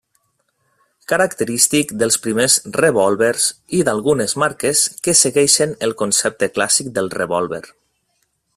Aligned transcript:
Característic 1.11 1.91
dels 2.03 2.17
primers 2.23 2.55
revòlvers 2.77 3.45
i 3.81 3.83
d'algunes 3.89 4.35
marques 4.45 4.81
que 5.09 5.15
segueixen 5.23 5.77
el 5.89 5.95
concepte 6.01 6.51
clàssic 6.57 6.91
del 6.97 7.13
revòlver. 7.21 7.63